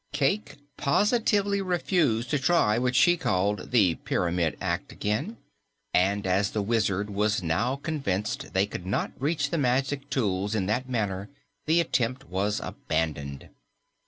Cayke 0.13 0.55
positively 0.77 1.61
refused 1.61 2.31
to 2.31 2.39
try 2.39 2.79
what 2.79 2.95
she 2.95 3.15
called 3.17 3.69
"the 3.69 3.93
pyramid 4.03 4.57
act" 4.59 4.91
again, 4.91 5.37
and 5.93 6.25
as 6.25 6.49
the 6.49 6.61
Wizard 6.63 7.11
was 7.11 7.43
now 7.43 7.75
convinced 7.75 8.51
they 8.53 8.65
could 8.65 8.87
not 8.87 9.11
reach 9.19 9.51
the 9.51 9.59
magic 9.59 10.09
tools 10.09 10.55
in 10.55 10.65
that 10.65 10.89
manner, 10.89 11.29
the 11.67 11.79
attempt 11.79 12.23
was 12.27 12.59
abandoned. 12.61 13.49